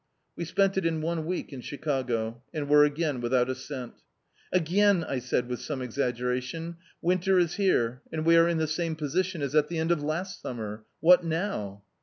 [0.35, 3.93] We spent it in one week in Chicago, and were again without a cent.
[4.51, 8.95] "Again," I said with some exa^eration, "winter is here, and we are in the same
[8.95, 10.85] position as at the end of last summer.
[11.01, 11.83] What now?"